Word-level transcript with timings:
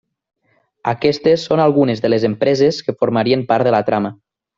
Aquestes 0.91 1.43
són 1.49 1.61
algunes 1.65 2.01
de 2.05 2.11
les 2.13 2.25
empreses 2.33 2.79
que 2.87 2.97
formarien 3.03 3.45
part 3.53 3.69
de 3.69 3.75
la 3.77 3.83
trama. 3.93 4.13